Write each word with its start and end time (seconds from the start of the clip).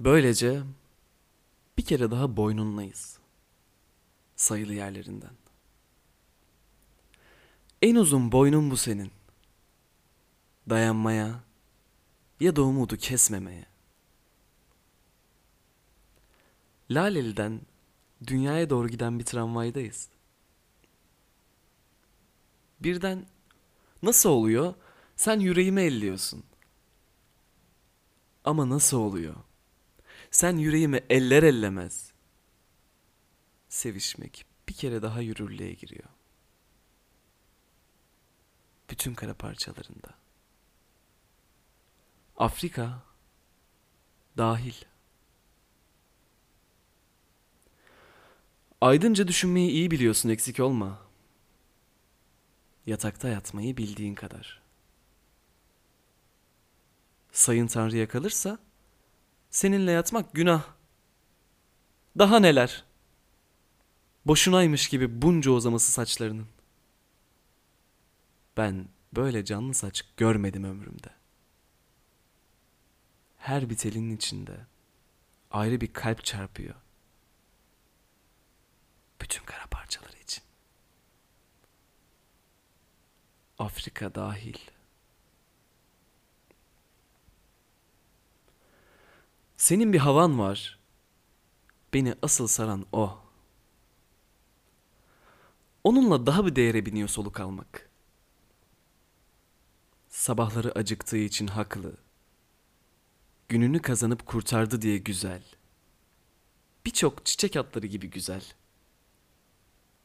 Böylece 0.00 0.62
bir 1.78 1.84
kere 1.84 2.10
daha 2.10 2.36
boynunlayız. 2.36 3.18
Sayılı 4.36 4.74
yerlerinden. 4.74 5.32
En 7.82 7.94
uzun 7.96 8.32
boynun 8.32 8.70
bu 8.70 8.76
senin. 8.76 9.10
Dayanmaya 10.70 11.40
ya 12.40 12.56
da 12.56 12.62
umudu 12.62 12.96
kesmemeye. 12.96 13.66
Laleli'den 16.90 17.60
dünyaya 18.26 18.70
doğru 18.70 18.88
giden 18.88 19.18
bir 19.18 19.24
tramvaydayız. 19.24 20.08
Birden 22.80 23.26
nasıl 24.02 24.30
oluyor? 24.30 24.74
Sen 25.16 25.40
yüreğimi 25.40 25.80
elliyorsun. 25.80 26.44
Ama 28.44 28.68
nasıl 28.68 28.96
oluyor? 28.98 29.34
Sen 30.34 30.56
yüreğimi 30.56 31.00
eller 31.10 31.42
ellemez. 31.42 32.12
Sevişmek 33.68 34.46
bir 34.68 34.74
kere 34.74 35.02
daha 35.02 35.20
yürürlüğe 35.20 35.72
giriyor. 35.72 36.08
Bütün 38.90 39.14
kara 39.14 39.34
parçalarında. 39.34 40.14
Afrika 42.36 43.02
dahil. 44.36 44.74
Aydınca 48.80 49.28
düşünmeyi 49.28 49.70
iyi 49.70 49.90
biliyorsun 49.90 50.28
eksik 50.28 50.60
olma. 50.60 51.02
Yatakta 52.86 53.28
yatmayı 53.28 53.76
bildiğin 53.76 54.14
kadar. 54.14 54.62
Sayın 57.32 57.66
Tanrı'ya 57.66 58.08
kalırsa 58.08 58.63
seninle 59.54 59.90
yatmak 59.90 60.34
günah. 60.34 60.64
Daha 62.18 62.40
neler? 62.40 62.84
Boşunaymış 64.26 64.88
gibi 64.88 65.22
bunca 65.22 65.50
uzaması 65.50 65.92
saçlarının. 65.92 66.46
Ben 68.56 68.88
böyle 69.12 69.44
canlı 69.44 69.74
saç 69.74 70.04
görmedim 70.16 70.64
ömrümde. 70.64 71.10
Her 73.38 73.70
bir 73.70 73.76
telinin 73.76 74.16
içinde 74.16 74.66
ayrı 75.50 75.80
bir 75.80 75.92
kalp 75.92 76.24
çarpıyor. 76.24 76.74
Bütün 79.20 79.44
kara 79.44 79.66
parçaları 79.66 80.16
için. 80.16 80.44
Afrika 83.58 84.14
dahil. 84.14 84.58
Senin 89.64 89.92
bir 89.92 89.98
havan 89.98 90.38
var. 90.38 90.78
Beni 91.94 92.14
asıl 92.22 92.46
saran 92.46 92.86
o. 92.92 93.18
Onunla 95.84 96.26
daha 96.26 96.46
bir 96.46 96.56
değere 96.56 96.86
biniyor 96.86 97.08
soluk 97.08 97.40
almak. 97.40 97.90
Sabahları 100.08 100.72
acıktığı 100.72 101.16
için 101.16 101.46
haklı. 101.46 101.96
Gününü 103.48 103.82
kazanıp 103.82 104.26
kurtardı 104.26 104.82
diye 104.82 104.98
güzel. 104.98 105.42
Birçok 106.86 107.26
çiçek 107.26 107.56
atları 107.56 107.86
gibi 107.86 108.10
güzel. 108.10 108.44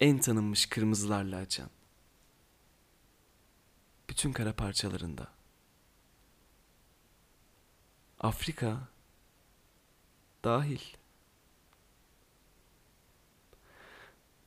En 0.00 0.18
tanınmış 0.18 0.66
kırmızılarla 0.66 1.36
açan. 1.36 1.70
Bütün 4.08 4.32
kara 4.32 4.52
parçalarında. 4.52 5.28
Afrika 8.20 8.88
dahil. 10.44 10.80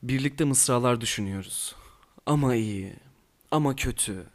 Birlikte 0.02 0.44
mısralar 0.44 1.00
düşünüyoruz. 1.00 1.74
Ama 2.26 2.54
iyi, 2.54 2.96
ama 3.50 3.76
kötü. 3.76 4.26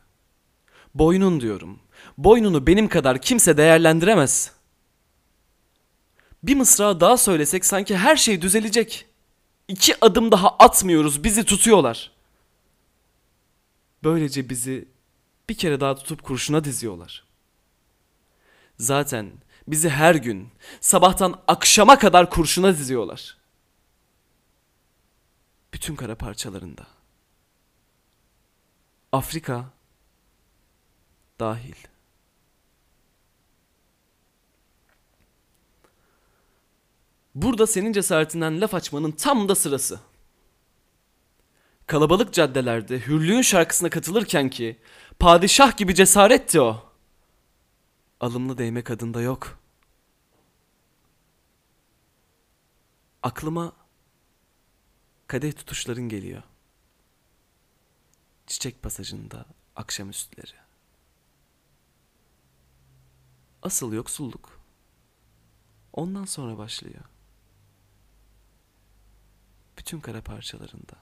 Boynun 0.96 1.42
diyorum. 1.42 1.80
Boynunu 2.18 2.68
benim 2.68 2.88
kadar 2.88 3.22
kimse 3.22 3.58
değerlendiremez. 3.58 4.52
Bir 6.44 6.56
mısra 6.56 7.00
daha 7.00 7.18
söylesek 7.18 7.66
sanki 7.66 7.98
her 7.98 8.16
şey 8.16 8.42
düzelecek. 8.42 9.06
İki 9.68 10.06
adım 10.06 10.32
daha 10.32 10.50
atmıyoruz, 10.50 11.24
bizi 11.24 11.44
tutuyorlar. 11.44 12.12
Böylece 14.04 14.50
bizi 14.50 14.88
bir 15.50 15.58
kere 15.58 15.80
daha 15.80 15.96
tutup 15.96 16.24
kurşuna 16.24 16.64
diziyorlar. 16.64 17.24
Zaten 18.78 19.32
bizi 19.68 19.90
her 19.90 20.16
gün 20.16 20.50
sabahtan 20.82 21.42
akşama 21.48 22.00
kadar 22.00 22.30
kurşuna 22.30 22.78
diziyorlar. 22.78 23.38
Bütün 25.74 25.96
kara 25.96 26.16
parçalarında. 26.16 26.88
Afrika 29.12 29.66
dahil. 31.40 31.76
Burada 37.36 37.68
senin 37.68 37.94
cesaretinden 37.94 38.62
laf 38.62 38.74
açmanın 38.74 39.12
tam 39.12 39.50
da 39.50 39.56
sırası. 39.56 40.00
Kalabalık 41.88 42.34
caddelerde 42.34 43.00
hürlüğün 43.00 43.42
şarkısına 43.42 43.90
katılırken 43.90 44.50
ki 44.50 44.80
padişah 45.20 45.78
gibi 45.78 45.96
cesaretti 45.96 46.62
o. 46.62 46.87
Alımlı 48.20 48.58
değme 48.58 48.84
kadında 48.84 49.22
yok. 49.22 49.60
Aklıma 53.24 53.74
kadeh 55.28 55.54
tutuşların 55.54 56.10
geliyor. 56.10 56.44
Çiçek 58.48 58.82
pasajında 58.82 59.46
akşamüstleri. 59.76 60.56
Asıl 63.62 63.94
yoksulluk 63.94 64.62
ondan 65.94 66.26
sonra 66.26 66.58
başlıyor. 66.58 67.04
Bütün 69.78 70.00
kara 70.00 70.22
parçalarında. 70.24 70.96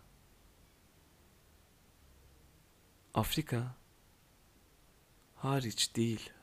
Afrika 3.13 3.75
hariç 5.35 5.95
değil. 5.95 6.34